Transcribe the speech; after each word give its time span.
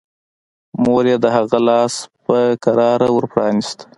مور 0.83 1.03
يې 1.11 1.15
د 1.23 1.25
هغه 1.35 1.59
لاس 1.67 1.93
په 2.25 2.37
کراره 2.63 3.07
ور 3.11 3.25
پرانيست. 3.31 3.79